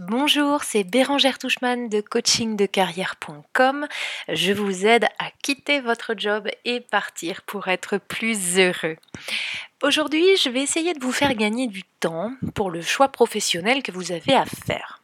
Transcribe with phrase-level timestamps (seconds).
[0.00, 3.88] Bonjour, c'est Bérangère Touchman de coachingdecarrière.com.
[4.28, 8.96] Je vous aide à quitter votre job et partir pour être plus heureux.
[9.82, 13.90] Aujourd'hui, je vais essayer de vous faire gagner du temps pour le choix professionnel que
[13.90, 15.02] vous avez à faire.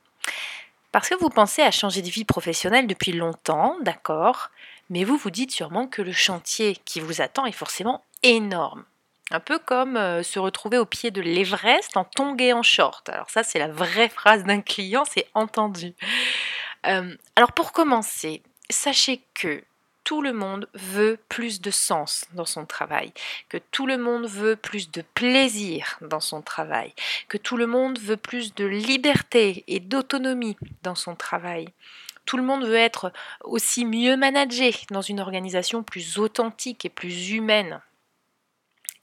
[0.93, 4.51] Parce que vous pensez à changer de vie professionnelle depuis longtemps, d'accord,
[4.91, 8.85] mais vous vous dites sûrement que le chantier qui vous attend est forcément énorme.
[9.31, 13.09] Un peu comme euh, se retrouver au pied de l'Everest en tongs et en short.
[13.09, 15.95] Alors ça, c'est la vraie phrase d'un client, c'est entendu.
[16.87, 19.65] Euh, alors pour commencer, sachez que
[20.05, 23.13] tout le monde veut plus de sens dans son travail,
[23.49, 26.93] que tout le monde veut plus de plaisir dans son travail,
[27.29, 31.69] que tout le monde veut plus de liberté et d'autonomie dans son travail.
[32.27, 37.31] Tout le monde veut être aussi mieux managé dans une organisation plus authentique et plus
[37.31, 37.81] humaine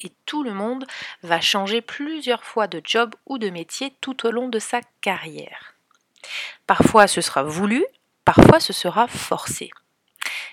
[0.03, 0.85] et tout le monde
[1.23, 5.75] va changer plusieurs fois de job ou de métier tout au long de sa carrière.
[6.67, 7.83] Parfois ce sera voulu,
[8.25, 9.71] parfois ce sera forcé.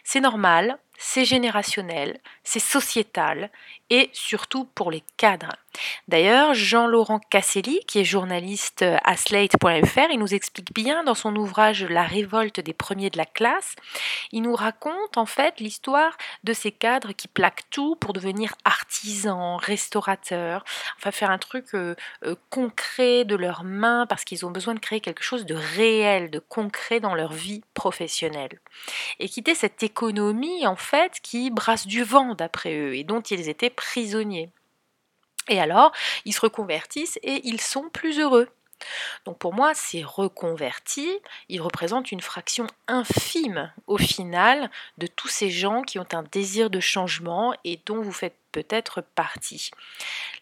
[0.04, 3.50] C'est normal, c'est générationnel, c'est sociétal
[3.90, 5.56] et surtout pour les cadres.
[6.08, 11.84] D'ailleurs, Jean-Laurent Casselli, qui est journaliste à slate.fr, il nous explique bien dans son ouvrage
[11.84, 13.74] La révolte des premiers de la classe,
[14.32, 19.56] il nous raconte en fait l'histoire de ces cadres qui plaquent tout pour devenir artisans,
[19.56, 20.64] restaurateurs,
[20.96, 21.94] enfin faire un truc euh,
[22.24, 26.30] euh, concret de leurs mains parce qu'ils ont besoin de créer quelque chose de réel,
[26.30, 28.60] de concret dans leur vie professionnelle.
[29.18, 33.48] Et quitter cette économie en fait qui brasse du vent d'après eux et dont ils
[33.48, 34.50] étaient prisonniers.
[35.48, 35.92] Et alors,
[36.24, 38.48] ils se reconvertissent et ils sont plus heureux.
[39.24, 45.50] Donc pour moi, ces reconvertis, ils représentent une fraction infime au final de tous ces
[45.50, 49.70] gens qui ont un désir de changement et dont vous faites peut-être partie.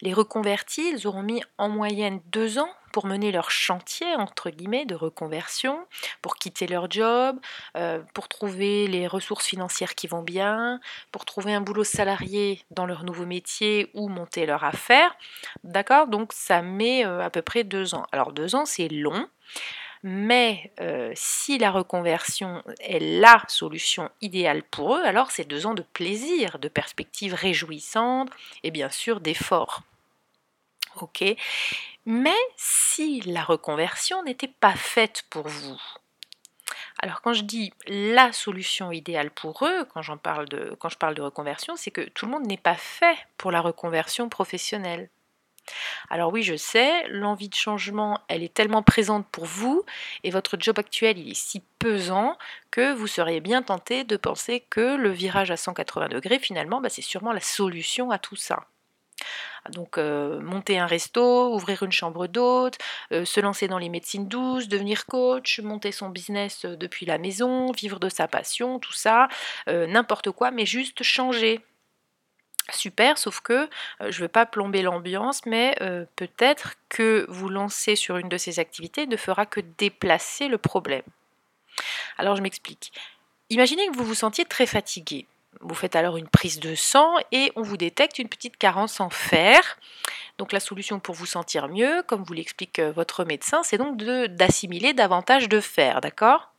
[0.01, 4.85] Les reconvertis, ils auront mis en moyenne deux ans pour mener leur chantier, entre guillemets,
[4.85, 5.85] de reconversion,
[6.21, 7.39] pour quitter leur job,
[7.75, 10.79] euh, pour trouver les ressources financières qui vont bien,
[11.11, 15.15] pour trouver un boulot salarié dans leur nouveau métier ou monter leur affaire.
[15.63, 16.07] D'accord?
[16.07, 18.05] Donc ça met euh, à peu près deux ans.
[18.11, 19.27] Alors deux ans, c'est long.
[20.03, 25.73] Mais euh, si la reconversion est la solution idéale pour eux, alors c'est deux ans
[25.73, 28.29] de plaisir, de perspectives réjouissantes
[28.63, 29.81] et bien sûr d'efforts.
[32.05, 35.79] Mais si la reconversion n'était pas faite pour vous,
[36.99, 41.91] alors quand je dis la solution idéale pour eux, quand je parle de reconversion, c'est
[41.91, 45.09] que tout le monde n'est pas fait pour la reconversion professionnelle.
[46.09, 49.83] Alors oui, je sais, l'envie de changement, elle est tellement présente pour vous
[50.23, 52.37] et votre job actuel, il est si pesant
[52.71, 56.89] que vous seriez bien tenté de penser que le virage à 180 degrés, finalement, bah,
[56.89, 58.65] c'est sûrement la solution à tout ça.
[59.71, 62.77] Donc euh, monter un resto, ouvrir une chambre d'hôte,
[63.11, 67.17] euh, se lancer dans les médecines douces, devenir coach, monter son business euh, depuis la
[67.17, 69.27] maison, vivre de sa passion, tout ça,
[69.67, 71.61] n'importe quoi, mais juste changer,
[72.69, 73.69] Super, sauf que
[74.01, 75.75] je ne veux pas plomber l'ambiance, mais
[76.15, 81.03] peut-être que vous lancer sur une de ces activités ne fera que déplacer le problème.
[82.17, 82.91] Alors je m'explique.
[83.49, 85.25] Imaginez que vous vous sentiez très fatigué.
[85.61, 89.09] Vous faites alors une prise de sang et on vous détecte une petite carence en
[89.09, 89.79] fer.
[90.37, 94.93] Donc la solution pour vous sentir mieux, comme vous l'explique votre médecin, c'est donc d'assimiler
[94.93, 96.51] davantage de fer, d'accord?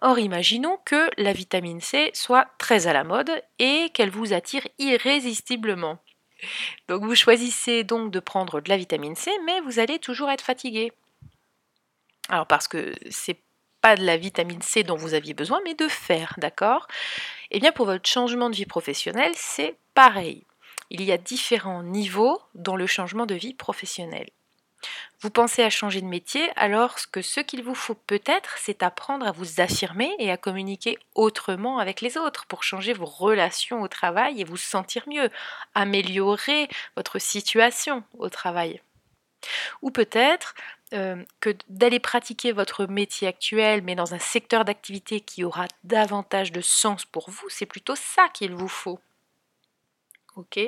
[0.00, 4.66] Or, imaginons que la vitamine C soit très à la mode et qu'elle vous attire
[4.78, 5.98] irrésistiblement.
[6.86, 10.44] Donc vous choisissez donc de prendre de la vitamine C, mais vous allez toujours être
[10.44, 10.92] fatigué.
[12.28, 13.40] Alors parce que c'est
[13.80, 16.86] pas de la vitamine C dont vous aviez besoin, mais de fer, d'accord?
[17.50, 20.44] Eh bien pour votre changement de vie professionnelle, c'est pareil.
[20.90, 24.30] Il y a différents niveaux dans le changement de vie professionnelle.
[25.20, 29.26] Vous pensez à changer de métier alors que ce qu'il vous faut peut-être, c'est apprendre
[29.26, 33.88] à vous affirmer et à communiquer autrement avec les autres pour changer vos relations au
[33.88, 35.28] travail et vous sentir mieux,
[35.74, 38.80] améliorer votre situation au travail.
[39.82, 40.54] Ou peut-être
[40.92, 46.52] euh, que d'aller pratiquer votre métier actuel, mais dans un secteur d'activité qui aura davantage
[46.52, 49.00] de sens pour vous, c'est plutôt ça qu'il vous faut.
[50.36, 50.60] Ok?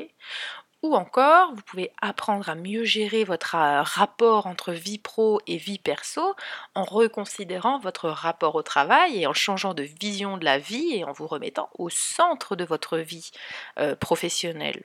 [0.82, 5.56] Ou encore, vous pouvez apprendre à mieux gérer votre euh, rapport entre vie pro et
[5.56, 6.34] vie perso
[6.74, 11.04] en reconsidérant votre rapport au travail et en changeant de vision de la vie et
[11.04, 13.30] en vous remettant au centre de votre vie
[13.78, 14.82] euh, professionnelle.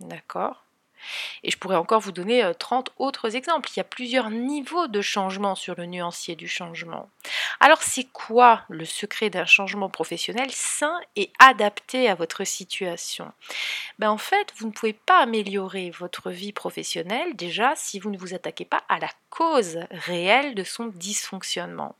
[0.00, 0.63] D'accord?
[1.42, 3.68] Et je pourrais encore vous donner 30 euh, autres exemples.
[3.72, 7.08] Il y a plusieurs niveaux de changement sur le nuancier du changement.
[7.60, 13.32] Alors c'est quoi le secret d'un changement professionnel sain et adapté à votre situation?
[13.98, 18.18] Ben, En fait, vous ne pouvez pas améliorer votre vie professionnelle déjà si vous ne
[18.18, 21.96] vous attaquez pas à la cause réelle de son dysfonctionnement.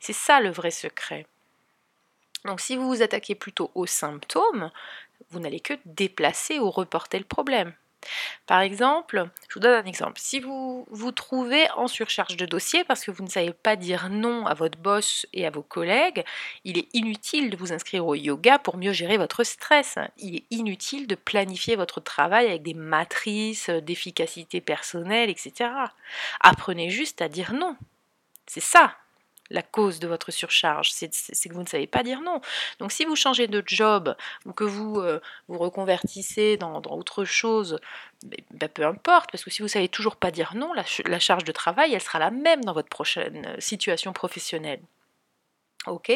[0.00, 1.26] C'est ça le vrai secret.
[2.44, 4.70] Donc si vous vous attaquez plutôt aux symptômes,
[5.30, 7.72] vous n'allez que déplacer ou reporter le problème.
[8.46, 10.20] Par exemple, je vous donne un exemple.
[10.20, 14.08] Si vous vous trouvez en surcharge de dossier parce que vous ne savez pas dire
[14.10, 16.24] non à votre boss et à vos collègues,
[16.64, 19.98] il est inutile de vous inscrire au yoga pour mieux gérer votre stress.
[20.18, 25.70] Il est inutile de planifier votre travail avec des matrices d'efficacité personnelle, etc.
[26.40, 27.76] Apprenez juste à dire non.
[28.46, 28.96] C'est ça
[29.50, 32.40] la cause de votre surcharge, c'est que vous ne savez pas dire non.
[32.78, 37.78] Donc si vous changez de job ou que vous euh, vous reconvertissez dans, autre chose,
[38.24, 41.44] ben, peu importe, parce que si vous ne savez toujours pas dire non, la, charge
[41.44, 44.80] de travail, elle sera la même dans votre prochaine euh, situation professionnelle.
[45.86, 46.10] Ok?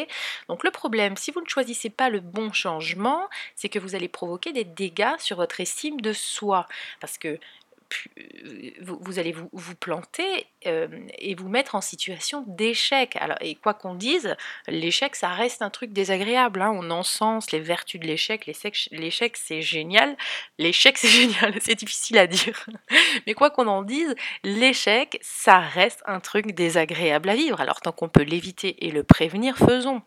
[0.47, 4.07] Donc le problème, si vous ne choisissez pas le bon changement, c'est que vous allez
[4.07, 6.67] provoquer des dégâts sur votre estime de soi.
[6.99, 7.39] Parce que
[8.81, 10.87] vous, allez vous, planter euh,
[11.17, 13.15] et vous mettre en situation d'échec.
[13.19, 14.35] Alors, et quoi qu'on dise,
[14.67, 16.61] l'échec, ça reste un truc désagréable.
[16.61, 16.71] Hein.
[16.73, 18.45] On encense les vertus de l'échec.
[18.45, 20.15] L'échec, c'est génial.
[20.57, 21.55] L'échec, c'est génial.
[21.61, 22.65] C'est difficile à dire.
[23.27, 27.59] Mais quoi qu'on en dise, l'échec, ça reste un truc désagréable à vivre.
[27.61, 30.01] Alors, tant qu'on peut l'éviter et le prévenir, faisons.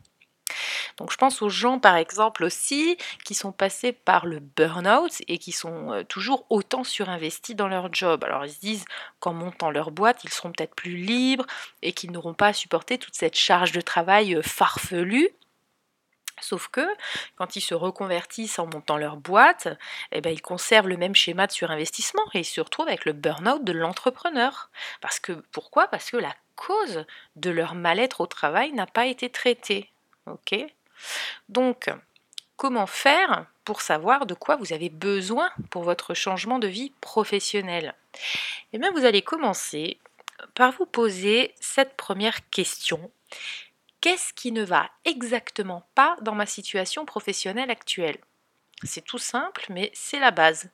[0.96, 5.38] Donc je pense aux gens par exemple aussi qui sont passés par le burn-out et
[5.38, 8.25] qui sont euh, toujours autant surinvestis dans leur job.
[8.25, 8.84] Alors ils se disent
[9.20, 11.46] qu'en montant leur boîte, ils seront peut-être plus libres
[11.82, 15.31] et qu'ils n'auront pas à supporter toute cette charge de travail euh, farfelue.
[16.43, 16.87] Sauf que
[17.37, 19.69] quand ils se reconvertissent en montant leur boîte,
[20.10, 23.12] eh ben, ils conservent le même schéma de surinvestissement et ils se retrouvent avec le
[23.12, 24.70] burn-out de l'entrepreneur.
[25.00, 25.87] Parce que pourquoi?
[25.88, 27.04] Parce que la cause
[27.37, 29.91] de leur mal-être au travail n'a pas été traitée.
[30.26, 30.54] Ok
[31.48, 31.90] Donc,
[32.56, 37.94] comment faire pour savoir de quoi vous avez besoin pour votre changement de vie professionnelle
[38.72, 39.98] Eh bien, vous allez commencer
[40.54, 43.10] par vous poser cette première question.
[44.00, 48.18] Qu'est-ce qui ne va exactement pas dans ma situation professionnelle actuelle?
[48.82, 50.70] C'est tout simple, mais c'est la base.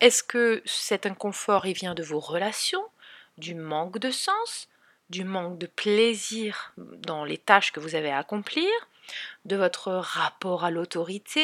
[0.00, 2.84] Est-ce que cet inconfort vient de vos relations,
[3.36, 4.68] du manque de sens,
[5.10, 8.68] du manque de plaisir dans les tâches que vous avez à accomplir,
[9.44, 11.42] de votre rapport à l'autorité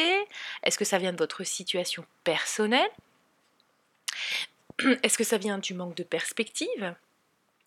[0.63, 2.89] Est-ce que ça vient de votre situation personnelle
[5.03, 6.95] Est-ce que ça vient du manque de perspective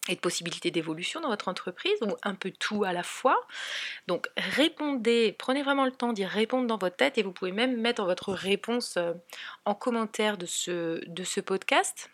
[0.09, 3.47] et de possibilités d'évolution dans votre entreprise ou un peu tout à la fois?
[4.07, 7.81] Donc répondez, prenez vraiment le temps d'y répondre dans votre tête et vous pouvez même
[7.81, 9.15] mettre votre réponse euh,
[9.65, 12.11] en commentaire de ce, de ce podcast.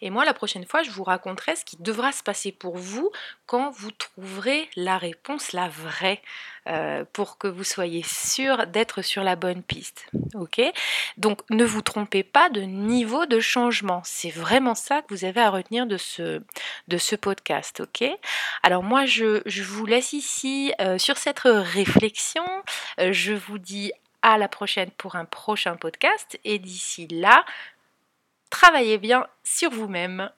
[0.00, 3.10] Et moi, la prochaine fois, je vous raconterai ce qui devra se passer pour vous
[3.46, 6.20] quand vous trouverez la réponse, la vraie,
[6.68, 10.08] euh, pour que vous soyez sûr d'être sur la bonne piste.
[10.34, 10.60] Ok?
[11.16, 14.02] Donc, ne vous trompez pas de niveau de changement.
[14.04, 17.80] C'est vraiment ça que vous avez à retenir de ce, podcast.
[17.80, 18.08] Ok?
[18.62, 22.44] Alors, moi, je, vous laisse ici euh, sur cette réflexion.
[23.00, 23.92] Euh, je vous dis
[24.22, 26.38] à la prochaine pour un prochain podcast.
[26.44, 27.44] Et d'ici là,
[28.50, 30.30] travaillez bien sur vous-même.